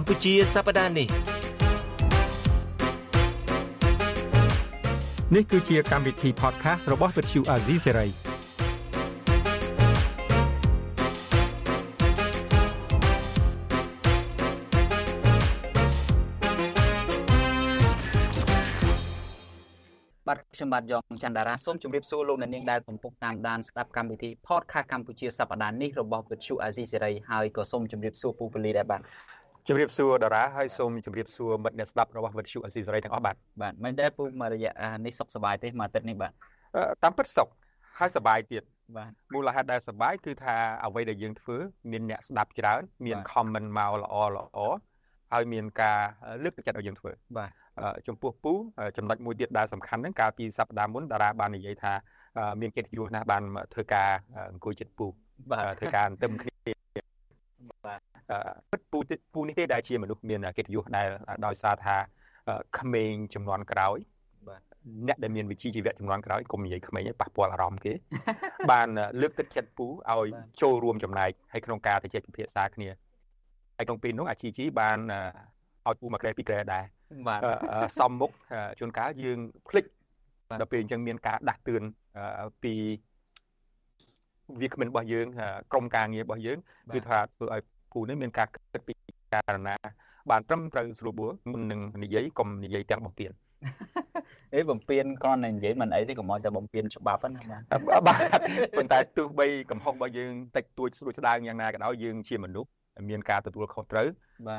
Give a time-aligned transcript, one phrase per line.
[0.00, 1.08] កម្ពុជាសប្តាហ៍នេះ
[5.34, 8.10] នេះគឺជាកម្មវិធី podcast របស់ Vuthu Azizi Serai
[20.26, 29.02] បាទខ្ញុំបាទយ៉ងច័ន្ទតារាសូមជម្រាបសួរលោកអ្នកនាងដែលកំពុងតាមដានស្ដាប់កម្មវិធី podcast កម្ពុជាសប្តាហ៍នេះរបស់វិទ្យុអាស៊ីសេរីហើយក៏សូមជម្រាបសួរពូពលីដែរបាទ
[29.70, 34.72] ជម្រាបសួរតារាហើយសូមជម្រាបសួរមិត្តអ្នកស្ដាប់របស់វិទ្យុអាស៊ីសេរីទាំងអស់បាទបាទមិនដែរពូមករយៈ
[35.06, 36.32] នេះសុខសប្បាយទេមួយអាទិត្យនេះបាទ
[37.02, 37.48] តាមពិតសុខ
[37.98, 38.62] ហើយសប្បាយទៀត
[38.96, 41.56] បាទមូលហេតុដែលសប្បាយគឺថាអ្វីដែលយើងធ្វើ
[41.90, 44.58] មានអ្នកស្ដាប់ច្រើនមាន comment មកល្អល្អ
[45.32, 45.98] ហើយមានការ
[46.42, 47.50] លើកទឹកចិត្តឲ្យយើងធ្វើបាទ
[48.06, 48.52] ចំពោះពូ
[48.96, 51.92] ចំណុចមួយទៀតដែលសំខាន់ហ្នឹងកាលពីសប្តាហ៍មុនតារាបាននិយាយថា
[52.60, 54.10] មានកិត្តិយសណាស់បានធ្វើការ
[54.52, 55.06] អង្គុយចិត្តពូ
[55.50, 56.57] បាទធ្វើការទន្ទឹមគ្នាបាទ
[58.70, 58.98] ពិតពូ
[59.34, 61.08] ពូនេះទេដែលជាមនុស្សមានកិត្តិយសដែល
[61.46, 61.96] ដោយសារថា
[62.78, 63.98] ក្មេងចំនួនក្រោយ
[64.48, 64.62] បាទ
[65.08, 67.92] អ្នកដែលមានវិជ្ជាជីវៈចំនួនក្រោយកុំនិយាយក្មេងឲ្យប៉ះពាល់អារម្មណ៍គេ
[68.70, 68.88] បាន
[69.20, 70.26] លើកទឹកចិត្តពូឲ្យ
[70.62, 72.88] ចូលរួមចំណែកហើយក្នុងការទៅជែកពិភាក្សាគ្នា
[73.78, 74.98] ហើយក្នុងពេលនោះអាជីជីបាន
[75.86, 76.84] ឲ្យពូមកក្រែពីក្រែដែរ
[77.28, 77.40] បាទ
[77.98, 78.30] សំមុខ
[78.78, 79.84] ជួនកាលយើងភ្លេច
[80.60, 81.82] ដល់ពេលអញ្ចឹងមានការដាស់តឿន
[82.62, 82.74] ពី
[84.60, 85.26] វាគ្មិនរបស់យើង
[85.72, 86.58] ក្រុមការងាររបស់យើង
[86.94, 87.62] គឺថាធ្វើឲ្យ
[87.98, 88.94] ពូនេះមានការគិតពី
[89.34, 89.76] ការណា
[90.30, 93.30] បានត្រឹមត្រូវស្រួលបួរមុននឹងនិយាយកុំនិយាយទាំងបំពេញ
[94.54, 97.58] អេបំពេញគ្រាន់តែនិយាយមិនអីទេកុំឲ្យតែបំពេញច្បាប់ណា
[98.06, 98.20] បាទ
[98.76, 102.70] ប៉ុន្តែទោះបីកំហុសរបស់យើងតិចតួចស្រួចស្ដាងយ៉ាងណាក៏ដោយយើងជាមនុស្ស
[103.10, 104.06] មានការទទួលខុសត្រូវ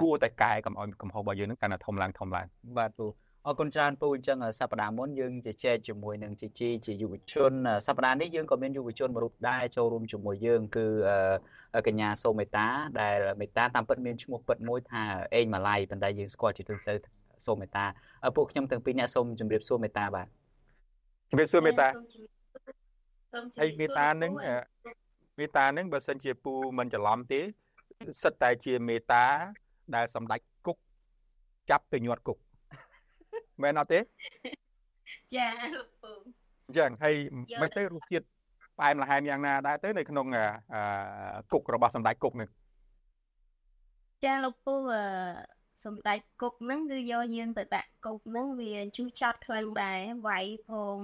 [0.02, 2.46] គួរតែកែកុំឲ្យកំហុសរបស់យើងនឹងកាន់តែធំឡើងធំឡើង
[2.78, 3.06] បាទពូ
[3.48, 7.52] អរគុណច្រើនពូអញ្ចឹងសប្តាហ៍មុនយើងជជែកជាមួយនឹងជីជីជាយុវជន
[7.88, 10.86] សប្តាហ៍នេះយើងក៏មានយុវជនមួយរូបដែរចូលរួមជាមួយយើងគឺ
[11.88, 12.68] កញ្ញាសូមេតា
[13.00, 15.02] ដែលមេតាតាមពិតមានឈ្មោះពិតមួយថា
[15.36, 16.94] អេងម៉ាឡៃប៉ុន្តែយើងស្គាល់ជាទូទៅ
[17.48, 17.86] សូមេតា
[18.36, 20.28] ពួកខ្ញុំទាំងពីរអ្នកសូមជម្រាបសួរមេតាបាទ
[21.30, 21.88] ជម្រាបសួរមេតា
[23.60, 24.32] ហើយមេតានឹង
[25.40, 27.42] មេតានឹងបើសិនជាពូមិនច្រឡំទេ
[28.24, 29.26] សិតតែជាមេតា
[29.96, 30.78] ដែលសម្ដេចគុក
[31.70, 32.38] ចាប់ទៅញាត់គុក
[33.64, 34.00] មែនអត់ទេ
[35.36, 36.12] ចាលោកពូ
[36.78, 37.16] ចឹងហើយ
[37.62, 38.26] មិនទៅរសជាតិ
[38.78, 40.28] ផ្អែមល្ហែមយ៉ាងណាដែរទៅនៅក្នុង
[41.54, 42.50] គុករបស់សម្ដេចគុកនេះ
[44.24, 44.76] ចាលោកពូ
[45.86, 50.98] សម្ដេចគុកហ្នឹងគឺយកយើងទៅដាក់គុកហ្នឹងវាជូរចត់ខ្លាំងដែរវាយផង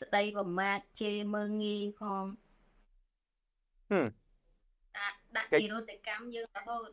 [0.00, 2.24] ស្ដីប្រមាថជេរមើងងាយផង
[3.90, 4.06] ហឹម
[5.36, 6.88] ដាក់ទីរោតកម្មយើងរហូត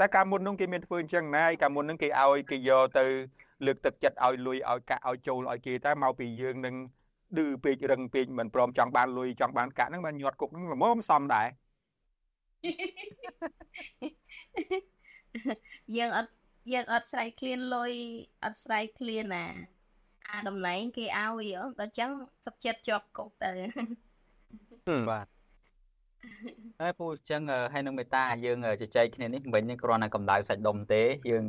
[0.00, 3.04] តែកាលមុននោះគេមានធ្វើអញ្ចឹងណាយកាលមុននោះគេឲ្យគេយកទៅ
[3.66, 6.74] លើកទឹកចិត្តឲ្យលុយឲ្យកាក់ឲ្យចូលឲ្យគេតែមកពីយើងនឹង
[7.38, 11.48] ឌឺពេករឹងពេកមិនព្រមចង់បានលុយចង់បានកាក់ហ្នឹងបានញាត់គុកហ្នឹងល្មមសំដែរ
[15.96, 16.30] យើងអត់
[16.72, 17.92] យើងអត់ស្រែកឃ្លានលុយ
[18.44, 19.46] អត់ស្រែកឃ្លានណា
[20.32, 22.10] អាតំណែងគេឲ្យដល់អញ្ចឹង
[22.44, 23.52] សុខចិត្តជាប់គុកទៅ
[25.10, 25.26] បាទ
[26.80, 27.42] ហើយពូអញ្ចឹង
[27.72, 31.44] ហើយនឹងមេតាយើងជជែកគ្នានេះមិញនេះគ្រាន់តែកម្ដៅសាច់ដុំទេយើង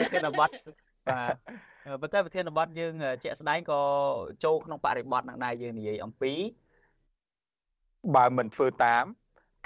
[0.00, 0.50] វិធានបတ်បាទ
[2.00, 2.94] ប៉ុន្តែវិធានបတ်យើង
[3.24, 3.80] ជាក់ស្ដែងក៏
[4.44, 6.32] ចូលក្នុងបរិបទនឹងដែរយើងនិយាយអំពី
[8.14, 9.04] បើមិនធ្វើតាម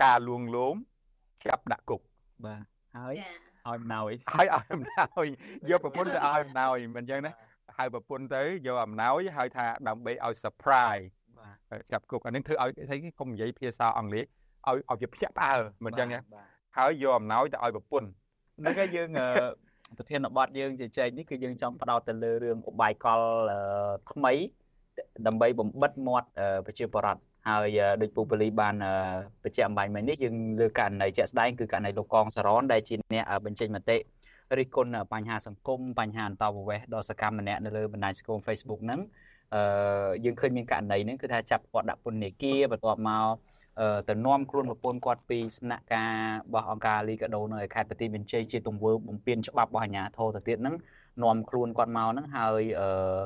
[0.02, 0.76] ការលួងលោម
[1.44, 2.00] ចាប់ដាក់គុក
[2.44, 2.62] បាទ
[2.96, 3.28] ហើយឲ្យ
[3.68, 5.26] អំណោយហើយឲ្យអំណោយ
[5.70, 7.32] យកប្រពន្ធទៅឲ្យអំណោយមិនអញ្ចឹងណា
[7.78, 11.04] ហៅប្រពន្ធទៅយកអំណោយហើយថាដើម្បីឲ្យ surprise
[11.92, 14.24] ចាប់គុកអានេះធ្វើឲ្យស្អីកុំនិយាយភាសាអង់គ្លេស
[14.68, 16.18] ឲ្យឲ្យវាភ្ញាក់ផ្អើលមិនចឹងទេ
[16.78, 18.08] ហើយយកអំណោយទៅឲ្យប្រពន្ធ
[18.58, 19.08] ហ្នឹងហើយយើង
[19.98, 23.20] ប្រធានបទយើងជជែកនេះគឺយើងចង់ផ្ដោតទៅលើរឿងឧបាយកល
[24.10, 24.32] ថ្មី
[25.26, 26.28] ដើម្បីបំបិតមាត់
[26.66, 28.74] ប្រជាពលរដ្ឋហើយដោយពូប៉ូលីបាន
[29.42, 33.96] បញ្ជាក់អំបញ្ញមិញនេះយើងលើករណីជាក់ស្ដែងគឺករណីលោកកងសរនដែលជាអ្នកបញ្ចេញមតិ
[34.58, 39.00] រិះគន់បញ្ហាសង្គមបញ្ហាអន្តោប្រវេសន៍ដ៏សកម្មម្នាក់នៅលើបណ្ដាញសង្គម Facebook ហ្នឹង
[39.54, 39.60] អឺ
[40.24, 43.26] យើងឃើញមានករណីហ្នឹងគឺថាចាប់គាត់ដាក់ពន្ធនាគារបន្ទាប់មក
[44.08, 46.14] ទៅនាំខ្លួនប្រពន្ធគាត់ពីស្នាក់ការ
[46.46, 50.76] របស់អង្គការលីកាដូនៅខេត្តបន្ទាយមានជ័យជាទង្វើបំពេញច្បាប់របស់អាជ្ញាធរទៅទៀតហ្នឹង
[51.22, 53.20] នាំខ្លួនគាត់មកហ្នឹងហើយអឺ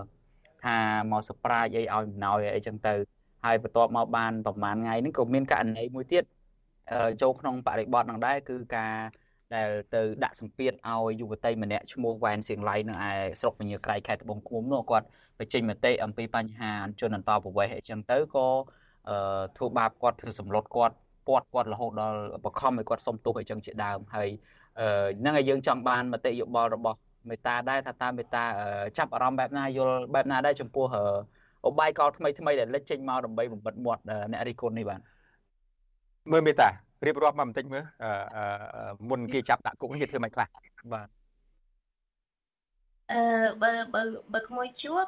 [0.64, 0.76] ថា
[1.10, 2.94] មកសប្រាយអីឲ្យអំណោយអីចឹងទៅ
[3.44, 6.24] ហើយបន្ទាប់មកបានប្រហែលថ្ងៃហ្នឹងក៏មានករណីមួយទៀត
[7.22, 8.94] ចូលក្នុងបរិបទហ្នឹងដែរគឺការ
[9.54, 15.06] ដែលទៅដាក់សម្ពាធឲ្យយុវតីម្នាក់ឈ្មោះវ៉ែនសៀងឡៃនៅឯស្រុកពញាក្រៃខេត្តត្បូងឃ្មុំនោះគាត់
[15.38, 18.46] បញ្ចេញមតិអំពីបញ្ហាជនអន្តោប្រវេសន៍អីចឹងទៅក៏
[19.08, 19.16] អឺ
[19.56, 20.94] ធ្វើបាបគាត់ធ្វើសម្លុតគាត់
[21.28, 24.28] ពាត់គាត់រហូតដល់បខំឲ្យគាត់សុំទោសអីចឹងជាដើមហើយ
[24.80, 24.86] អឺ
[25.20, 26.98] ហ្នឹងហើយយើងចង់បានមតិយោបល់របស់
[27.30, 28.44] មេតាដែរថាតើមេតា
[28.98, 30.86] ចាប់អារម្មណ៍បែបណាយល់បែបណាដែរចំពោះ
[31.66, 35.00] អបាយកលថ្មីថ្មីដែលលេចចេញមកដើម្បីបំបិតមាត់អ្នករីគុណនេះបាទ
[36.32, 36.68] មើលមេតា
[37.06, 40.48] រៀបរាប់មកបន្តិចមើលអឺមុនគេចាប់ដាក់គុកនេះគេធ្វើមិនខ្លះ
[40.92, 41.08] បាទ
[43.12, 43.20] អឺ
[43.62, 44.02] បើបើ
[44.32, 45.06] បើក្មួយជួប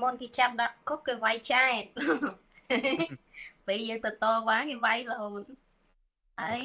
[0.00, 1.82] មុនគេចាប់ដាក់គុកគេវាយចែក
[3.66, 5.42] ពេលយើងទៅតវ៉ាគេវាយរហូត
[6.40, 6.60] ហើយ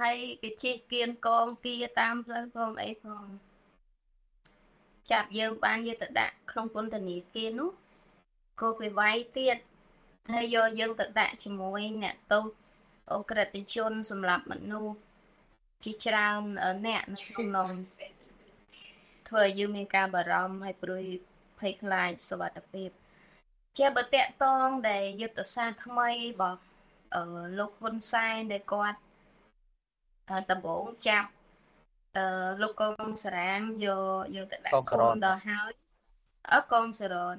[0.00, 3.24] ហើយគេជិះគៀនកងគៀតាមផ្លូវផងអីផង
[5.10, 7.70] ចាប់យើងបានយើងទៅដាក់ក្នុងពន្ធនាគារនោះ
[8.60, 9.56] ក៏គេវាយទៀត
[10.32, 12.44] ហើយយកយើងទៅដាក់ជាមួយអ្នកទោស
[13.12, 14.96] អូក្រិតជនសម្រាប់មនុស្ស
[15.84, 16.40] ជាច្រើន
[16.86, 17.02] អ្នក
[17.38, 17.68] ក្នុង
[19.28, 21.04] ធ្វើឲ្យយើងមានការបារម្ភហើយព្រួយ
[21.62, 22.90] ភ័យខ្លាចសុវត្ថិភាព
[23.78, 26.60] ជាបើតកតងដែលយុទ្ធសាស្ត្រថ្មីរបស់
[27.14, 27.22] អឺ
[27.58, 28.98] លោកហ៊ុនសែនដែលគាត់
[30.50, 31.30] ដំបងចាប់
[32.16, 32.26] អឺ
[32.62, 35.72] លោកកងសរាមយកយកទៅដាក់គុំដល់ហើយ
[36.52, 37.36] អើកងសរន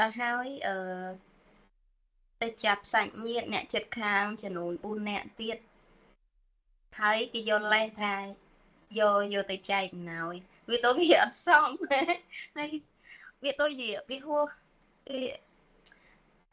[0.00, 0.76] ដល់ហើយអឺ
[2.42, 5.58] ទៅចាប់សាច់ញាតិអ្នកចិត្តខាងចំនួន4នាក់ទៀត
[7.00, 8.14] ហើយគេយកលេសថា
[8.98, 10.34] យកយកទៅចែកអំណោយ
[10.70, 11.70] វាទៅវាអត់សម
[12.56, 12.70] ហើយ
[13.44, 14.46] វាទៅវាវាហួស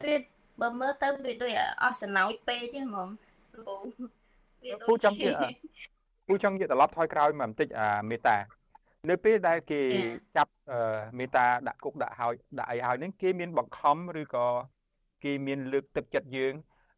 [0.04, 0.16] វា
[0.60, 1.52] បើមើលទៅវាដូច
[1.82, 3.08] អស់សំណោចពេកហ្នឹងហ្មង
[3.54, 3.74] ពូ
[4.64, 5.52] វាពូចង់និយាយ
[6.28, 8.36] ពូចង់និយាយត្រឡប់ថយក្រោយមកបន្តិចអាមេតា
[9.10, 9.80] នៅពេលដែលគេ
[10.36, 10.52] ចាប់
[11.18, 14.46] មេតាដាក់គុកដាក់ហើយដាក់អីហើយហ្នឹងគេមានបង្ខំឬក៏
[15.24, 16.54] គេមានលើកទឹកចិត្តយើង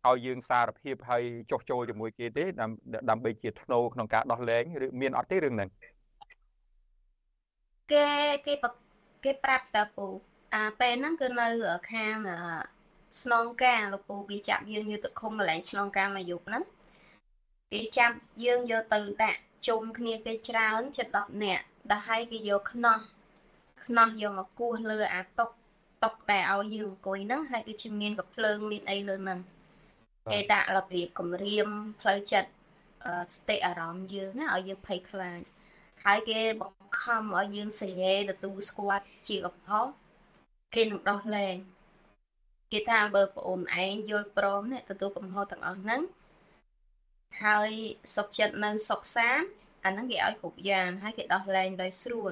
[0.08, 2.44] ឲ្យយើងសារភាពហើយចុះចូលជាមួយគេទេ
[3.10, 5.70] ដើម្បីជាធ្នូក្នុងការដោះលែងឬមានអត់ទេរឿងហ្នឹង
[7.92, 8.06] គេ
[8.46, 8.54] គេ
[9.24, 10.06] គេប្រាប់តាពូ
[10.54, 11.46] អាពេលហ្នឹងគឺនៅ
[11.92, 12.16] ខាង
[13.22, 16.64] ស្នងការលោកពូគេចាប់យើងយកទៅឃុំកន្លែងស្នងការមកយប់ហ្នឹង
[17.72, 22.98] គេចាប់យើងយកទៅដាក់ជុំគ្នាគេច្រើនជិត10នាក់ដល់ហើយគេយកខ្នោះ
[23.84, 25.50] ខ្នោះយកមកគោះលើអាតុក
[26.04, 29.38] តុកដែលឲ្យយើងអង្គុយហ្នឹងហើយដូចជាមានកភ្លើងមានអីលើហ្នឹង
[30.32, 31.68] គេដាក់របៀបគម្រាម
[32.00, 32.50] ផ្លូវចិត្ត
[33.34, 35.40] ស្តិអារម្មណ៍យើងឲ្យយើងភ័យខ្លាច
[36.06, 39.86] ហើយគេបង្ខំឲ្យយើងសញ្ញេទទួលស្គាល់ជាកំហុស
[40.74, 41.56] គេនឹងដោះលែង
[42.72, 46.02] គេថាបើប្អូនឯងយល់ព្រមនេះទទួលកំហុសទាំងអស់ហ្នឹង
[47.44, 47.70] ហើយ
[48.16, 49.46] សុខចិត្តនៅសុខសាន្ត
[49.84, 52.30] អាហ្នឹងគេឲ្យគ្រប់យ៉ាងហើយគេដោះលែងដោយស្រួល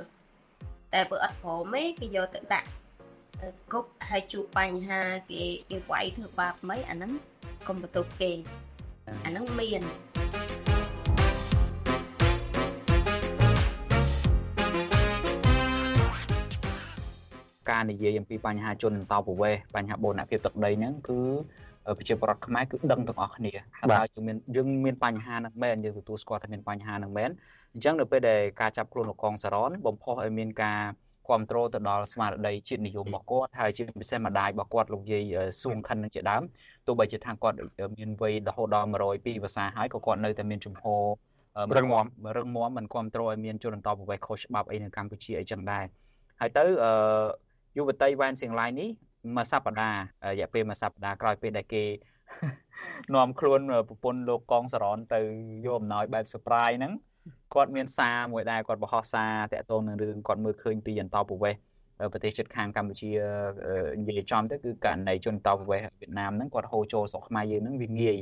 [0.92, 2.68] តែបើអត់ព្រមទេគេយកទៅដាក់
[3.72, 7.12] គុកហើយជួបបញ្ហាគេគេវាយធ្វើបាបមិនអាហ្នឹង
[7.68, 8.32] កុំបន្ទប់គេ
[9.24, 9.82] អាហ្នឹងមាន
[17.82, 21.20] ការនិយាយអំពីបញ្ហាជនអន្តោប្រវេសន៍បញ្ហាបូរណភាពទឹកដីហ្នឹងគឺ
[21.98, 27.30] ប្រជាពលរដ្ឋខ្មែរគឺដឹងទាំងអស់គ្នាហើយយើងមានយើងមានបញ្ហាហ្នឹងមែនយើងទទួលស្គាល់ថាមានបញ្ហាហ្នឹងមែន
[27.72, 30.80] អញ្ចឹងនៅពេលដែលការចាប់ខ្លួនលោកកងសរនបំផុសឲ្យមានការ
[31.26, 36.42] គ្រប់គ្រងទៅដល់ស្មារតីជាតិនិយមរបស់គាត់ហើយជាពិសេសម្ដាយរបស់គាត់លោកយាយសួងខិននឹងជាដើម
[36.86, 37.56] ទោះបីជាថាគាត់
[37.98, 41.04] មានវ័យរហូតដល់102វស្សាហើយក៏គាត់នៅតែមានជំហរ
[41.76, 42.04] រឹងមាំ
[42.36, 45.84] រឹងមាំមិនគ្រប់គ្រងឲ្យមានជនអន្តោប្រវេសន៍ខុសច្បាប់អីនៅកម្ពុជាអីចឹងដែរ
[46.40, 46.92] ហើយទៅអឺ
[47.76, 48.88] យុវតីវ៉ែនសៀងឡៃនេះ
[49.36, 51.84] មួយសប្តាហ៍រយៈពេលមួយសប្តាហ៍ក្រោយពេលដែលគេ
[53.14, 55.20] នាំខ្លួនប្រពន្ធលោកកងសរនទៅ
[55.64, 56.92] យកអំណោយបែប surprise ហ្នឹង
[57.54, 61.60] គាត់មានសារមួយដែរគាត់បង្ហោះសារតាក់ទងនឹងរឿងគាត់មើលឃើញពីអន្តោប្រវេសន៍
[62.12, 63.10] ប្រទេសជិតខាងកម្ពុជា
[64.00, 68.16] និយាយចំទៅគឺករណីជនតោប្រវេសន៍វៀតណាមហ្នឹងគាត់ហូរចូលស្រុកខ្មែរយើងហ្នឹងវាងាយ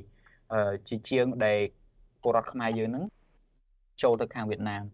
[0.89, 1.59] ជាជាងដែល
[2.23, 3.05] ពលរដ្ឋខ្មែរយើងហ្នឹង
[4.03, 4.85] ចូលទៅខាងវៀតណាម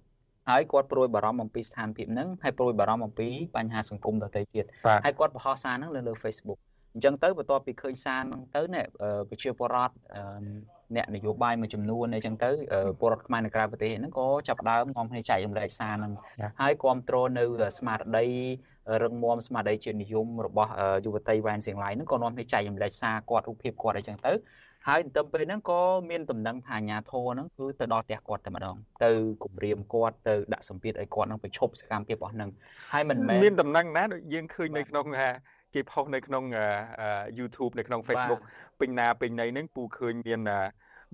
[0.51, 4.65] ហើយគាត់ព្រួយបារម្ភអំពីស្ថានភាពហ្នឹងហើយព្រួយបារម្ភអំពីបញ្ហាសង្គមដទៃទៀត
[5.05, 6.59] ហើយគាត់បង្ហោះសារហ្នឹងលើលើ Facebook
[6.95, 8.85] អញ្ចឹងទៅបន្ទាប់ពីឃើញសារហ្នឹងទៅនេះ
[9.29, 9.95] ប្រជាពលរដ្ឋ
[10.97, 12.51] អ្នកនយោបាយមួយចំនួនអីចឹងទៅ
[13.01, 16.13] ពលរដ្ឋខ្មែរនៅក្រៅប្រទេសហ្នឹងក៏ចាប់ដើមនាំគ្នាចែករំលែកសារហ្នឹង
[16.61, 17.45] ហើយគ្រប់គ្រងនៅ
[17.79, 18.27] ស្មារតី
[19.03, 20.71] រឹងមាំស្មារតីជាតិនិយមរបស់
[21.05, 24.33] យុវតីវ៉ែនសៀងឡៃហ្នឹងក៏នាំគ្នាចែករំលែកសារគាត់រូបភាពគាត់អីចឹងទៅ
[24.89, 29.13] ហើយទៅពេលហ្នឹងក៏មានដំណឹងថាអាញាធរហ្នឹងគឺទៅដល់ផ្ទះគាត់តែម្ដងទៅ
[29.45, 32.51] គម្រាមគាត់ទៅដាក់សម្ពាធឲ្យគាត់ហ្នឹងប្រឈប់សកម្មភាពរបស់ហ្នឹង
[32.93, 35.07] ហើយមិនមែនមានដំណឹងណាដូចយើងឃើញនៅក្នុង
[35.75, 36.45] គេផុសនៅក្នុង
[37.39, 38.41] YouTube នៅក្នុង Facebook
[38.81, 40.41] ពេញណាពេញណីហ្នឹងពូឃើញមាន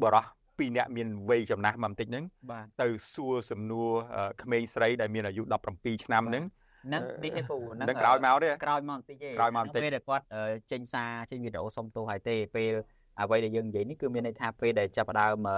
[0.03, 0.27] បរោះ
[0.59, 2.25] ពីរនាក់មានវ័យចំណាស់មកបន្តិចហ្នឹង
[2.83, 3.91] ទៅសួរសំណួរ
[4.43, 5.43] ក្មេងស្រីដែលមានអាយុ
[5.75, 6.45] 17ឆ្នាំហ្នឹង
[6.85, 10.25] ហ្នឹងនេះទេពូហ្នឹងក្រោយមកទេក្រោយមកបន្តិចទេក្រោយមកបន្តិចពេលដែលគាត់
[10.73, 12.73] ចេញសារចេញវីដេអូសុំទោសហើយទេពេល
[13.21, 15.49] អ្វីដែលយើងនិយាយនេះគឺមានន័យថាពេលដែលចាប់ដើម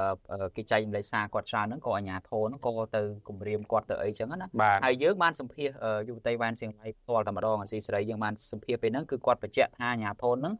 [0.56, 4.46] គេចែកម្លេចសារគាត់ច្រើនហ្នឹងក៏អាញាធរហ្នឹងក៏ទៅគម្រាមគាត់ទៅអីចឹងណា
[4.84, 5.68] ហើយយើងបានសម្ភាស
[6.08, 10.54] យុវតីវ៉ានសៀងឡៃផ្ទាល់តែម្ដងអាស៊ីសេរីយើងបានសម្ភាសពេលហ្នឹងគឺគាត់បញ្ជាក់ថាអាញាធរហ្នឹង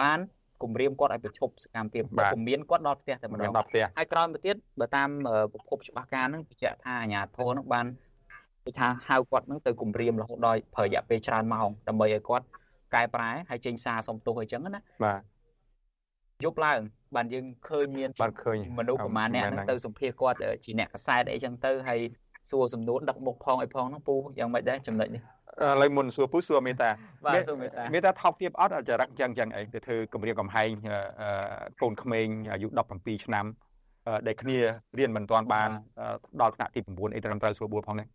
[0.00, 0.18] បាន
[0.62, 2.02] គម្រាមគាត់ឲ្យប្រឈប់សកម្មភាព
[2.34, 5.08] គំមានគាត់ដល់ផ្ទះតែម្ដងដល់ផ្ទះហើយក្រោយមកទៀតបើតាម
[5.52, 7.86] ប្រភពច្បាស់ការហ្នឹងបញ្ជាក់ថាអាញាធរហ្នឹងបាន
[8.64, 12.44] គេថាហៅគាត់ហ្នឹងទៅគម្រាមរហូតដល់ប្រើរយៈពេលច្រើនម៉ោងដើម្បីឲ្យគាត់
[12.94, 15.20] កែប្រែហើយចេញសារសុំទោសអីចឹងណាបាទ
[16.44, 16.80] យប់ឡើង
[17.16, 22.00] បានយើងឃើញមានបានឃើញមនុស្សប្រហែលអ្នកហ្នឹងទៅសម្ភាសគាត់ជាអ្នកកសែតអីចឹងទៅហើយ
[22.50, 26.90] សួរសំណួរដឹកមុខផងអីផងហ្នឹងពូយ៉ាងម៉េចដែរចំណុចនេះឥឡូវមុនសួរពូសួរមេតា
[27.26, 30.68] បាទសួរមេតាមេតាថោកទៀតអត់ចរិតចឹងចឹងអីទៅធ្វើគម្រាមកំហែង
[31.82, 33.46] កូនក្មេងអាយុ17ឆ្នាំ
[34.26, 34.58] ដែលគ្នា
[34.98, 35.70] រៀនមិនទាន់បាន
[36.40, 38.06] ដល់ថ្នាក់ទី9អីត្រឹមត្រូវស្រួលបួលផងនេះ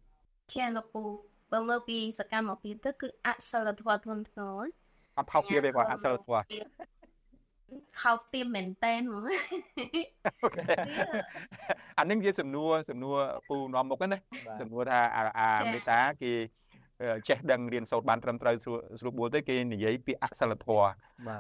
[0.54, 1.04] ចាលោកពូ
[1.52, 4.64] បើមើលពីសកម្មភាពទៅគឺអសិលធម៌ធ្ងន់ធ្ងរ
[5.18, 6.42] អត់ថោកទៀតទេគាត់អសិលធម៌
[8.02, 9.24] ខោទៀមមែនតែនហ្មង
[11.98, 13.18] អានឹងជាសំណួរសំណួរ
[13.50, 14.18] ពូនាំមុខណា
[14.62, 15.00] សំណួរថា
[15.40, 16.34] អាមេតាគេ
[17.28, 18.56] ចេះដឹងរៀនសូត្របានត្រឹមត្រូវ
[19.00, 20.90] ស្រួលបួលទេគេនិយាយពាក្យអសិលធម៌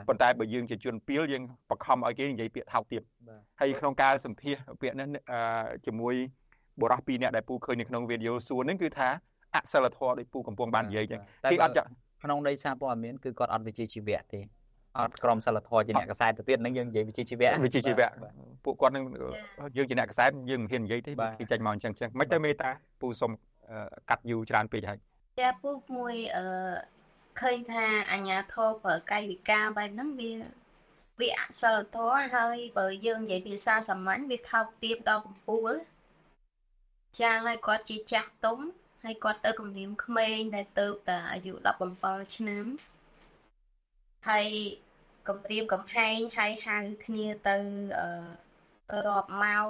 [0.08, 3.02] ប៉ុន្តែបើយើងជាជនពីលយើងបខំឲ្យគេនិយាយពាក្យថោកទៀត
[3.60, 5.08] ហើយក្នុងការសម្ភាសពាក្យនេះ
[5.86, 6.16] ជាមួយ
[6.82, 9.10] បុរសពីរនាក់ដែលពូឃើញនៅក្នុងវីដេអូសួរហ្នឹងគឺថា
[9.56, 11.74] អសិលធម៌ដោយពូកំពុងបាននិយាយចឹងគេអត់
[12.24, 14.42] ក្នុងដីសារព័ត៌មានគឺគាត់អត់វិជ្ជាជីវៈទេ
[15.00, 18.10] អត់ក្រុមសិលធម៌ជាអ្នកកសែតទៅទៀតនឹងយើងនិយាយវិជ្ជាជីវៈវិជ្ជាជីវៈ
[18.66, 19.04] ពួកគាត់នឹង
[19.78, 22.70] យើងជាអ្នកកសែតយើងមិនហ៊ាននិយាយទេគេចាញ់មកអញ្ចឹងចឹងមិនទៅមេតា
[23.02, 23.32] ពូសុំ
[24.10, 25.00] កាត់យូរច្រើនពេកហើយ
[25.40, 26.46] តែពូមួយអឺ
[27.42, 30.32] ឃើញថាអញ្ញាធរប្រើកាយវិការបែបហ្នឹងវា
[31.20, 35.72] វាអសិលធម៌ហើយបើយើងនិយាយភាសាសាមញ្ញវាថោកទាបដល់កំពូល
[37.20, 38.60] ចាហើយគាត់ជាចាស់ទុំ
[39.04, 41.54] ហើយគាត់ទៅគម្រាមក្មេងដែលទៅតែអាយុ
[41.96, 42.66] 17ឆ្នាំ
[44.30, 44.48] ហើយ
[45.28, 47.58] កំព្រាមកំហែងហើយហៅគ្នាទៅ
[49.08, 49.70] រាប់ម៉ោង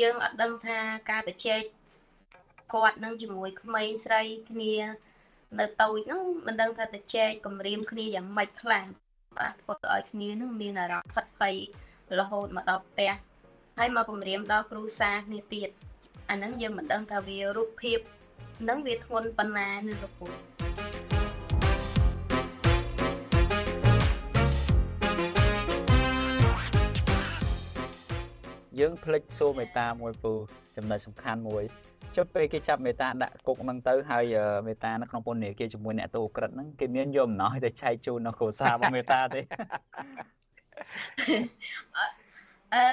[0.00, 0.78] យើងអត់ដឹងថា
[1.10, 1.62] ការទៅជែក
[2.72, 4.74] គាត់នឹងជាមួយក្មេងស្រីគ្នា
[5.58, 8.86] នៅតូចហ្នឹងមិនដឹងថាទៅចែកគម្រាមគ្នាយ៉ាងម៉េចខ្លាំង
[9.38, 11.56] បាទធ្វើឲ្យគ្នានឹងមានអារម្មណ៍ផិតភ័យ
[12.18, 13.12] រហូតមកដល់ផ្ទះ
[13.78, 15.68] ហើយមកគម្រាមដល់គ្រូសាគ្នាទៀត
[16.30, 17.98] អាហ្នឹងយើងមិនដឹងថាវារូបភាព
[18.68, 20.28] នឹងវាធ្ងន់ប៉ុណ្ណានៅលោកពូ
[28.80, 30.32] យើងភ្លេចសួរមេតាមួយពូ
[30.76, 31.64] ចំណុចសំខាន់មួយ
[32.16, 34.36] ចុះពេលគេចាប់មេតាដាក់គុកហ្នឹងទៅហើយ
[34.66, 39.40] មេតានៅក្នុងពន្ធនាគារជាមួយអ្នកតូក្រិតហ្នឹងគេមានយកអំណោយទៅចែកជូននៅគ្រួសាររបស់មេតាទេ
[42.74, 42.84] អឺ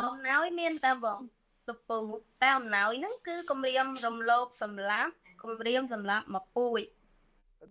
[0.00, 1.20] អំណោយមានតែបង
[1.68, 1.98] លពូ
[2.42, 5.12] តែអំណោយហ្នឹងគឺគម្រាមរំលោភសម្លាប់
[5.42, 6.80] គម្រាមសម្លាប់មកពួយ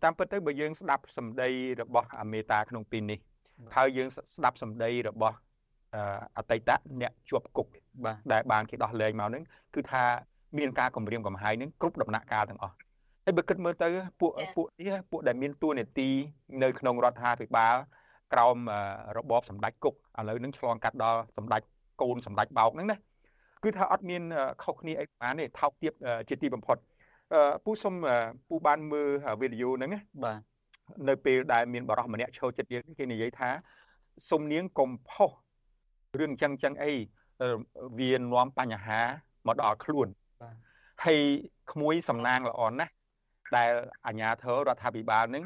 [0.04, 1.50] តាមពិតទៅបើយើងស្ដាប់សម្ដី
[1.82, 3.20] របស់អាមេតាក្នុងពេលនេះ
[3.76, 5.38] ហើយយើងស្ដាប់សម្ដីរបស់
[6.38, 6.72] អតីត
[7.02, 7.68] អ្នកជាប់គុក
[8.32, 9.44] ដែលបានគេដោះលែងមកហ្នឹង
[9.76, 10.04] គឺថា
[10.58, 12.76] មានការគម្រាមកំហែងនឹងគ្រប់ដំណាក់កាលទាំងអស់
[13.26, 13.88] ហើយបើគិតមើលទៅ
[14.20, 16.10] ពួកពួកនេះពួកដែលមានតួនាទី
[16.64, 17.76] នៅក្នុងរដ្ឋាភិបាល
[18.34, 18.58] ក្រោម
[19.18, 21.62] របបសម្ដេចគុកឥឡូវនឹងឆ្លងកាត់ដល់សម្ដេច
[22.02, 22.98] កូនសម្ដេចបោកហ្នឹងណា
[23.64, 24.22] គឺថាអត់មាន
[24.64, 25.94] ខុសគ្នាអីបានទេថោកទាប
[26.30, 26.78] ជាទីបំផុត
[27.66, 27.96] ពូសុំ
[28.50, 29.10] ពូបានមើល
[29.42, 30.40] វីដេអូហ្នឹងណាបាទ
[31.10, 33.50] នៅពេលដែលមានបរិសម្នាក់ឈរចិត្តយើងគេនិយាយថា
[34.30, 35.30] សុំនាងកុំផុស
[36.20, 36.94] រឿងចឹងចឹងអី
[38.00, 39.02] វានាំបញ្ហា
[39.48, 40.08] មកដល់ខ្លួន
[41.06, 41.20] ហើយ
[41.72, 42.92] ក្មួយសំណាងល្អណាស់
[43.58, 43.72] ដែល
[44.08, 45.44] អាញាធររដ្ឋាភិបាលនឹង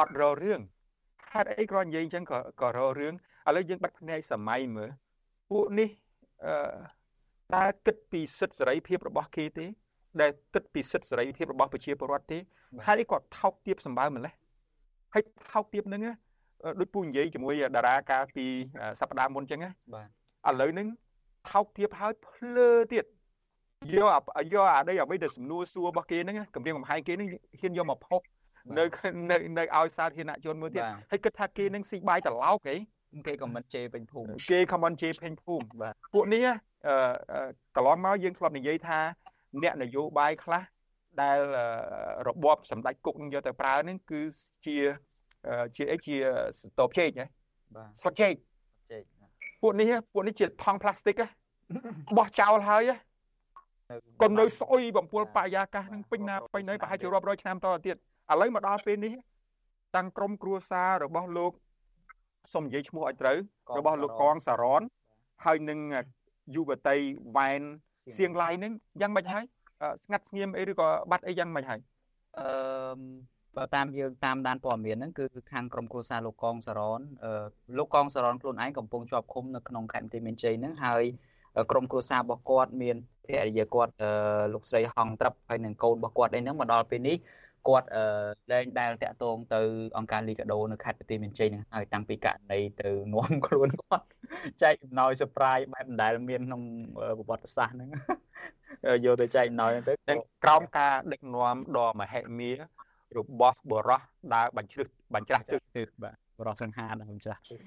[0.00, 0.60] អត់រលរឿង
[1.32, 3.14] ហេតុអីគ្រាន់និយាយអញ្ចឹងក៏ក៏រលរឿង
[3.48, 4.90] ឥឡូវយើងបិទភ្នែកសម័យមើល
[5.50, 5.88] ពួកនេះ
[6.44, 6.54] អឺ
[7.54, 9.66] តើគិតពីសិទ្ធិសេរីភាពរបស់គេទេ
[10.20, 12.38] ដែលគិតពីសិទ្ធិសេរីភាពរបស់ប្រជាពលរដ្ឋទេ
[12.86, 14.32] ហេតុអីគាត់ថោកទាបសម្បើម្លេះ
[15.14, 15.22] ហើយ
[15.52, 16.02] ថោកទាបហ្នឹង
[16.80, 18.46] ដូចពូនិយាយជាមួយតារាកាលពី
[19.00, 20.06] សប្តាហ៍មុនអញ្ចឹងណាបាទ
[20.48, 20.88] ឥឡូវហ្នឹង
[21.50, 23.04] ថោកទាបហើយភ្លើទៀត
[23.94, 24.08] យក
[24.54, 27.28] យកអាដីអ្វីដែលសំណួរសួររបស់គេហ្នឹងគម្រាមកំហែងគេហ្នឹង
[27.60, 28.20] ហ៊ានយកមកផុស
[28.78, 28.84] នៅ
[29.30, 32.76] នៅនៅឲ្យសាធារណជនមើលទៀតហើយគិតថាគេនឹងស៊ីបាយត្រឡោកអី
[33.26, 36.42] គេខមមិនជេរពេញភូមិគេខមមិនជេរពេញភូមិបាទពួកនេះ
[36.86, 36.94] អឺ
[37.76, 38.98] កន្លងមកយើងធ្លាប់និយាយថា
[39.62, 40.62] អ្នកនយោបាយខ្លះ
[41.22, 41.38] ដែល
[42.28, 44.20] របបសម្ដេចគុកនឹងយកទៅប្រើនេះគឺ
[44.66, 44.76] ជា
[45.76, 46.16] ជាអីជា
[46.58, 47.26] ស្តបជែកហ៎
[47.76, 48.34] បាទស្លឹកជែក
[48.90, 49.02] ជែក
[49.62, 51.28] ពួកនេះពួកនេះជាថង់ផ្លាស្ទិកហ៎
[52.16, 52.96] បោះចោលហើយហ៎
[54.22, 57.98] កុំនៅស្អុយបំពុលបរិយាកាសនឹងពេញណាពេញណីប្រហែលជារាប់រយឆ្នាំតទៅទៀតឥ
[58.40, 59.12] ឡូវមកដល់ពេលនេះ
[59.96, 61.52] តាំងក្រុមគ្រួសាររបស់លោក
[62.52, 63.36] សូមនិយាយឈ្មោះឲ្យត្រូវ
[63.78, 64.82] របស់លោកកងសារ៉ន
[65.44, 65.78] ហើយនឹង
[66.54, 66.96] យុវតី
[67.36, 67.62] វ៉ែន
[68.16, 69.44] សៀងឡៃនឹងយ៉ាងម៉េចហើយ
[70.04, 71.80] ស្ងាត់ស្ងៀមអីឬក៏បាត់អីយ៉ាងម៉េចហើយ
[72.38, 72.46] អឺ
[73.56, 77.00] បើតាមយើងតាមដានព័ត៌មានហ្នឹងគឺខាងក្រុមគ្រួសារលោកកងសារ៉ន
[77.78, 81.04] លោកកងសារ៉នខ្លួនឯងកំពុងជាប់ឃុំនៅក្នុងខេត្តបន្ទាយមានជ័យហ្នឹងហើយ
[81.70, 83.92] ក្រុមគ្រួសាររបស់គាត់មានភរិយាគាត់
[84.52, 87.16] លោកស្រីហងត្រឹបហើយនឹងកូនរបស់គាត់អីហ្នឹងមកដល់ពេលនេះ
[87.68, 87.88] គាត់
[88.52, 89.60] លែងដែលតាក់ទងទៅ
[89.96, 94.06] អង្គការលីកាដូនៅខេត្តបន្ទាយមានជ័យហ្នឹងហើយតាំងពីករណីទៅនាំខ្លួនគាត់
[94.62, 96.62] ចែកអំណោយ surprise បែបមិនដែលមានក្នុង
[97.18, 97.90] ប្រវត្តិសាស្ត្រហ្នឹង
[99.04, 100.14] យកទៅចែកអំណោយទៅ
[100.44, 102.50] ក្រោមការដឹកនាំដ៏មហិមា
[103.18, 104.00] របស់បរោះ
[104.34, 107.60] ដើរបញ្ជ្រឹះបញ្ច្រាស់ទឹកបាទបរោះសង្ហាដើរបញ្ច្រាស់ទឹក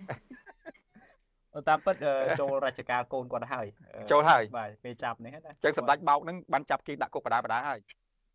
[1.70, 1.96] តាមពិត
[2.40, 3.66] ចូលរាជការកូនគាត់ហើយ
[4.12, 7.80] ចូលហើយបាទពេលចាប់នេះណាចឹងសម្ដេចបោកហ្នឹងបានចាប់គេដាក់គុកបដាបដាហើយ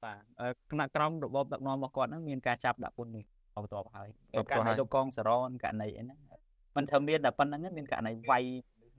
[0.05, 0.19] បាទ
[0.71, 3.25] គណៈក្រមរបបដឹកនាំរបស់គាត់ហ្នឹងមានការចាប់ដាក់ពន្ធនេះ
[3.55, 4.09] បន្ទាប់ហើយ
[4.51, 6.19] ករណីលោកកងសរនករណីអីហ្នឹង
[6.77, 8.45] មិនធ្វើមានតែប៉ុណ្្នឹងមានករណីវាយ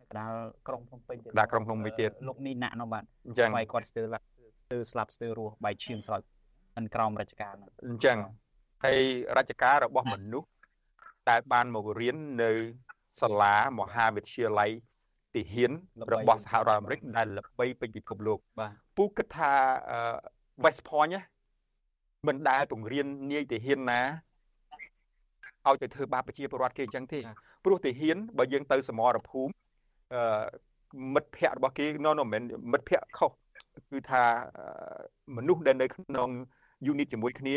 [0.09, 0.33] កដាល
[0.67, 6.21] ក្រុងភ្នំពេញទៀតដាក់ក្រុងភ្នំពេញទៀតលោកនេះណាក់នោះបាទអញ្ចឹងវាយគាត់ស្ទើរស្ទើរស្លាប់ស្ទើររស់បែកឈាមស្រោច
[6.75, 7.53] មិនក្រមរាជការ
[7.85, 8.17] អញ្ចឹង
[8.83, 8.99] ហើយ
[9.38, 10.49] រាជការរបស់មនុស្ស
[11.29, 12.51] តែបានមករៀននៅ
[13.21, 14.71] សាលាមហាវិទ្យាល័យ
[15.35, 15.71] ទាហាន
[16.13, 19.51] របស់សហរដ្ឋអាមេរិកដែលល្បីពេញពិភពលោកបាទពូគិតថា
[20.63, 21.13] West Point
[22.27, 24.01] មិនដែលពង្រៀននាយទាហានណា
[25.67, 27.19] ឲ្យទៅធ្វើបាបប្រជាពលរដ្ឋគេអញ្ចឹងទេ
[27.63, 29.51] ព្រោះទាហានបើយើងទៅសមរភូមិ
[30.13, 30.21] អឺ
[31.13, 33.31] មិត្តភ័ក្តិរបស់គេនៅមិនមែនមិត្តភ័ក្តិខុស
[33.91, 34.23] គឺថា
[35.38, 36.29] មនុស្សដែលនៅក្នុង
[36.91, 37.55] unit ជាមួយគ្នា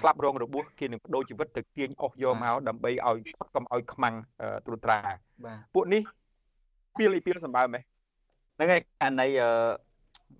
[0.00, 3.18] ស្លាប់រងរបួសគេនឹងបដូរជីវិតទៅទាញអស់យកមកដើម្បីឲ្យ
[3.54, 4.14] កុំឲ្យខ្មាំង
[4.66, 4.98] ត្រួតត្រា
[5.74, 6.02] ពួកនេះ
[6.96, 7.80] ពីលីពីលសម្បើមហ៎
[8.56, 9.50] ហ្នឹងហើយអានៃអឺ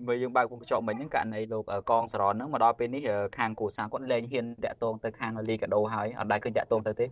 [0.06, 3.02] បើយើងបើកវងកញ្ចក់មិញហ្នឹងករណីលោកកងសរនហ្នឹងមកដល់ពេលនេះ
[3.38, 7.06] ខាងគូសាគាត់លែងហ៊ានតាក់ទងទៅខាងលីកាដូហើយអត់ដែលឃើញតាក់ទងទៅទេ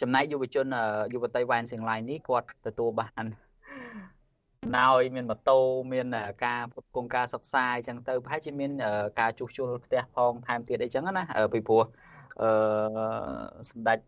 [0.00, 0.66] ចំណែកយុវជន
[1.14, 3.24] យុវតីវ៉ែនសៀងឡៃនេះគាត់ទទួលបាន
[4.76, 5.58] ណោយមានម៉ូតូ
[5.92, 6.06] មាន
[6.44, 8.70] ការផ្គត់ផ្គង់ការសិក្សាអញ្ចឹងទៅប្រហែលជាមាន
[9.20, 11.22] ការជួសជុលផ្ទះផងថែមទៀតអីចឹងណា
[11.54, 11.82] ពីព្រោះ
[12.42, 12.48] អឺ
[13.70, 13.98] សម្ដេច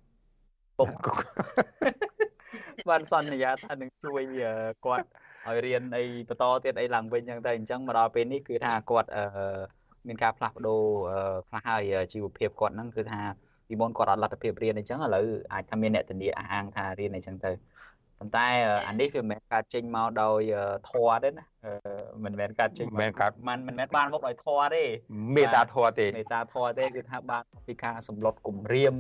[0.79, 0.91] ពុក
[2.91, 4.23] បានសន្យាថានឹងជួយ
[4.85, 5.07] គាត់
[5.49, 9.25] ឲ្យរៀនអីបន្តទៀតអីឡើងវិញអញ្ចឹងទៅអញ្ចឹងមកដល់ពេលនេះគឺថាគាត់អឺ
[10.07, 10.83] មានការផ្លាស់ប្ដូរ
[11.49, 13.21] ខ្លះហើយជីវភាពគាត់ហ្នឹងគឺថា
[13.69, 17.51] ពីមុនគាត់អត់លទ្ធភាពរៀនអញ្ចឹងឥឡូវអាចថាមានអ្នកធានាអះអាងថារៀនអញ្ចឹងទៅ
[18.21, 18.49] ប៉ុន្តែ
[18.89, 20.41] អានេះវាមិនមែនកើតចេញមកដោយ
[20.91, 21.45] ធွာទេណា
[22.25, 24.85] មិនមែនកើតចេញមិនមែនកើតមិនមិនមែនបានមកដោយធွာទេ
[25.35, 28.95] មេត្តាធွာទេមេត្តាធွာទេគឺថាបានពីការសម្លុតគំរាម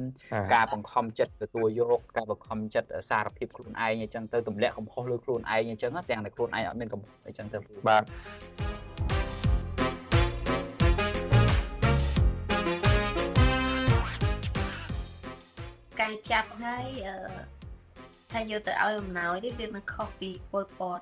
[0.55, 8.02] ការបង្ខំចិត្តទទួលយកការបង្ខំចិត្តសារភាពខ្លួនឯងអញ្ចឹងទៅទម្លាក់កំហុសលើខ្លួនឯងអញ្ចឹងទាំងតែខ្លួនឯងអត់មានកំហុសអញ្ចឹងទៅបាទ
[16.00, 17.60] ការចាប់ហើយអឺ
[18.30, 21.00] ថាយកទៅឲ្យអំណោយនេះវាមិនខុសពីពលពត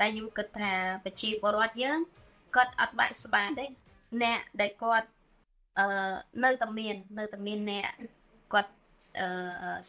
[0.00, 0.72] តែខ្ញុំគិតថា
[1.04, 1.98] ប្រជាពលរដ្ឋយើង
[2.56, 3.66] គាត់អត់បាក់ស្បាទេ
[4.22, 5.08] អ្នកដែលគាត់
[5.78, 5.86] អឺ
[6.44, 7.86] នៅតែមាន នៅតែមានអ្នក
[8.52, 8.72] គាត់
[9.20, 9.80] អឺ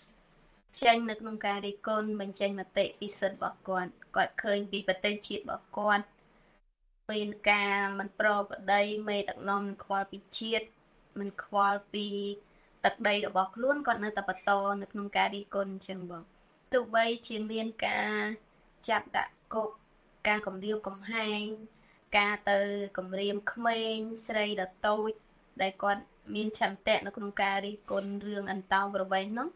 [0.82, 6.06] ចេញនៅក្នុងការរិះគន់បញ្ចេញមតិពីសិទ្ធិរបស់គាត់គាត់ឃើញពីប្រទេសជាតិរបស់គាត់
[7.10, 10.66] ពេលការមិនប្រក្រតីមេដឹកនាំមិនខ្វល់ពីជាតិ
[11.20, 12.08] មិនខ្វល់ពី
[12.86, 16.24] ទឹកដីរបស់ខ្លួនគាត់នៅតែបន្តនៅក្នុងការរិះគន់អញ្ចឹងបង
[16.74, 18.22] ទោះបីជាមានការ
[18.90, 19.70] ចាប់ដាក់គុក
[20.28, 21.44] ការគំរាមកំហែង
[22.18, 22.60] ការទៅ
[22.98, 23.96] គំរាមក្មេង
[24.28, 25.12] ស្រីដតូច
[25.62, 26.04] ដែលគាត់
[26.36, 29.48] មានឆន្ទៈនៅក្នុងការរិះគន់រឿងអន្តោប្រវេសន៍នោះ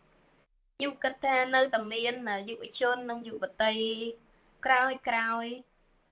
[0.77, 2.15] ខ្ញុំគិតថានៅតែមាន
[2.49, 3.73] យុវជននិងយុវតី
[4.65, 5.45] ក្រោយក្រោយ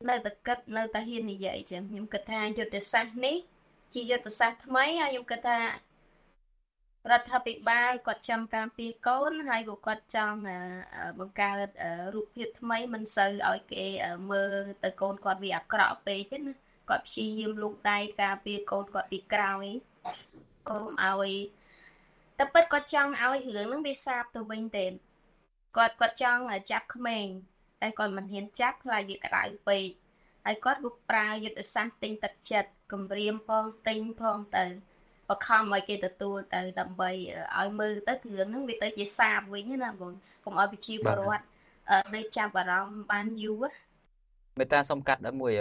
[0.09, 3.37] នៅតែគិតនៅតែហ៊ាននិយាយចឹងខ្ញុំគិតថាយុទ្ធសាស្ត្រនេះ
[3.93, 5.59] ជាយុទ្ធសាស្ត្រថ្មីហើយខ្ញុំគិតថា
[7.11, 10.39] រដ្ឋាភិបាលគាត់ចង់ការពារកូនហើយក៏គាត់ចង់
[11.19, 11.67] បង្កើត
[12.13, 13.85] រូបភាពថ្មីមិនសូវឲ្យគេ
[14.31, 16.53] មើលទៅកូនគាត់វាអាក្រក់ពេកទេណា
[16.89, 19.65] គាត់ព្យាយាមលូកដៃការពារកូនគាត់ពីក្រោយ
[20.69, 21.33] កុំឲ្យ
[22.37, 24.85] តែពិតគាត់ចង់ឲ្យរឿងហ្នឹងវាសាបទៅវិញទេ
[25.77, 27.25] គាត់គាត់ចង់ចាប់ក្មេង
[27.81, 29.87] តែគាត់មិនហ៊ានចាប់ខ្លាចវាក្តៅពេក
[30.45, 34.65] ហើយគាត់ក៏ប្រើយុទ្ធសាស្ត្រទិញទឹកចិត្តគម្រាមផងទិញផងទៅ
[35.29, 37.09] បខំឲ្យគេទទួលទៅដើម្បី
[37.59, 40.11] ឲ្យមើលទៅគ្រឿងហ្នឹងវាទៅជាសាបវិញណាបង
[40.45, 41.45] កុំឲ្យប្រជាពលរដ្ឋ
[42.15, 43.63] នៅចាប់អារម្មណ៍បានយូរ
[44.59, 45.53] មេតាសុំកាត់ដល់មួយ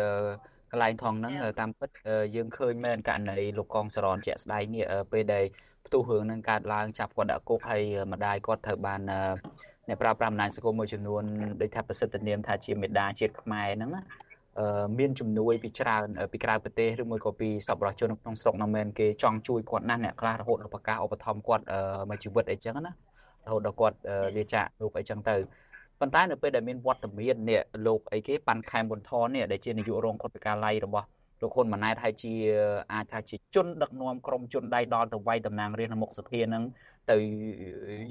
[0.70, 1.90] កន្លែងថងហ្នឹងតាមពិត
[2.34, 5.44] យើងឃើញមែនករណីលោកកងសរនជាក់ស្ដែងនេះពេលដែល
[5.86, 9.00] ផ្ទុះរឿងហ្នឹងកើតឡើងចាប់គាត់ដាក់គុកហើយម្ដាយគាត់ត្រូវបាន
[9.88, 11.22] អ្នកប្រើប្រាស់អំណាចសង្គមមួយចំនួន
[11.60, 14.02] ដូចថាប្រសិទ្ធនាមថាជាមេដាជាតិខ្មែរហ្នឹងណា
[14.98, 21.64] មានជំនួយពីច្រើនពីក្រៅប្រទេសឬមួយក៏ពីសប្បុរសជនក្នុងស្រុកនោះមែនគេចង់ជួយគាត់ណាស់អ្នកខ្លះរហូតដល់ប្រកាសឧបត្ថម្ភគាត់
[22.10, 22.92] មួយជីវិតអីចឹងណា
[23.46, 23.96] រហូតដល់គាត់
[24.36, 25.36] លាចាកលោកអីចឹងទៅ
[26.00, 31.06] ប៉ុន្តែនៅពេលដែលមានវត្តមាននេះលោកអីគេប៉ាន់ខែមប៊ុនថននេះដែលជានាយករងខុទ្ទកាល័យរបស់
[31.42, 32.32] លោកហ៊ុនម៉ាណែតហើយជា
[32.92, 36.62] អាចថាជាជនដឹកនាំក្រុមជនដៃដល់ទៅវាយតំណាងរាស្ត្រនៅមុខសភាហ្នឹង
[37.10, 37.16] ទៅ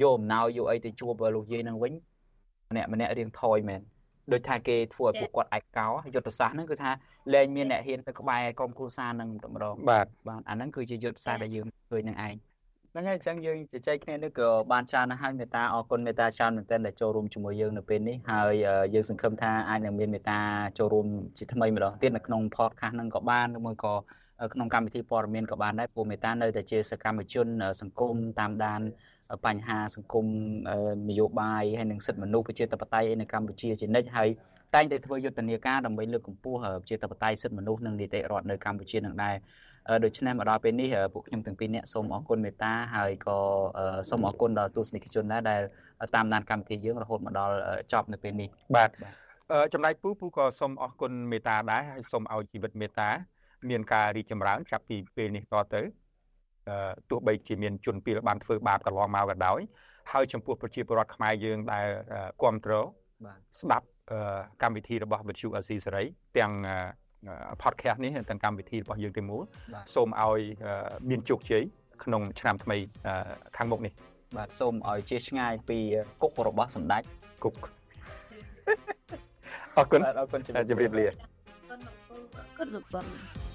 [0.02, 1.94] យកអំណោយយកអីទៅជួបលោកយាយហ្នឹងវិញ
[2.70, 3.82] ម្នាក់ម្នាក់រៀងថយមែន
[4.32, 6.92] ដូចថាគេធ្វើឲ្យពួកគាត់ឯកោយុទ្ធសាស្ត្រហ្នឹងគឺថា
[7.34, 12.36] លែងមានអ្នកហ៊ានទៅក្បែរក្រុមគ្រួសារហ្នឹងតែម្ដងបាទបាទអាហ្នឹងគឺជាយុទ្ធសាស្ត្រដែលយើងឃើញនឹងឯង
[12.92, 18.54] ហ្នឹងហើយអញ្ចឹងយើងជជែកគ្នានេះក៏បានច្រើនណាស់ហើយមេតាអរគុណមេតាច្រើនមែនទែនដែលចូលរួមជាមួយយើងនៅពេលនេះហើយ
[18.94, 20.40] យើងសង្ឃឹមថាអាចនឹងមានមេតា
[20.80, 21.08] ចូលរួម
[21.38, 23.94] ជាថ្មីម្ដងទៀតនៅក្នុង podcast ហ្នឹងក៏បានឬមួយក៏
[24.54, 27.48] ក្នុងកម្មវិធីព័ត៌មានក៏បានដែរព្រោះមេតានៅតែជាសកម្មជន
[27.82, 28.82] សង្គមតាមដាន
[29.46, 30.26] បញ្ហាសង្គម
[31.10, 34.30] នយោបាយហើយនិងសិទ្ធិមនុស្សប្រជាធិបតេយ្យនៅកម្ពុជាជានិច្ចហើយ
[34.76, 39.36] តែងតែធ្វើយុទ្ធនាការដើម្បីលើកកម្ពស់ប្រជាធិបតេយ្យសិទ្ធិមនុស្សនិងនីតិរដ្ឋនៅកម្ពុជានឹងដែរ
[40.04, 43.38] ដូច្នេះមកដល់ពេលនេះពួកខ្ញុំទាំងពីរនាក់សូមអរគុណមេត្តាហើយក៏
[44.10, 45.62] សូមអរគុណដល់ទស្សនិកជនដែរដែល
[46.16, 47.56] តាមដានកម្មវិធីយើងរហូតមកដល់
[47.94, 48.90] ចប់នៅពេលនេះបាទ
[49.74, 53.10] ចំណែកពូពូក៏សូមអរគុណមេត្តាដែរហើយសូមឲ្យជីវិតមេត្តា
[53.70, 55.82] មានការរីកចម្រើនចាប់ពីពេលនេះតទៅ
[57.10, 59.60] ទោះបីជាមានជនពីលបានធ្វើបាបកន្លងមកក៏ដោយ
[60.12, 61.88] ហើយចំពោះប្រជាពលរដ្ឋខ្មែរយើងដែល
[62.42, 62.86] គ្រប់គ្រង
[63.62, 63.86] ស្ដាប់
[64.62, 66.04] កម្មវិធីរបស់វិទ្យុអេស៊ីសេរី
[66.38, 66.52] ទាំង
[67.64, 69.44] podcast នេះទាំងកម្មវិធីរបស់យើងទាំងមូល
[69.96, 70.42] សូមឲ្យ
[71.10, 71.64] មានជោគជ័យ
[72.04, 72.78] ក្នុងឆ្នាំថ្មី
[73.58, 73.94] ខាងមុខនេះ
[74.38, 75.78] បាទសូមឲ្យជាឆ្ងាយពី
[76.22, 77.04] គុករបស់សម្ដេច
[77.44, 77.56] គុក
[79.78, 81.16] អរគុណអរគុណជម្រាបលាអរ
[81.70, 83.51] គុណលោកពូអរគុណលោកបង